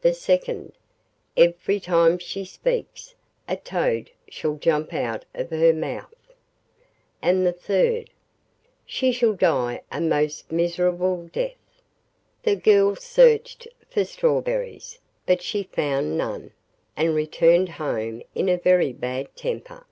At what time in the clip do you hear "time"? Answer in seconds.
1.78-2.18